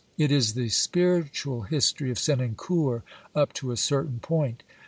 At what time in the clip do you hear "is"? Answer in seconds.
0.31-0.55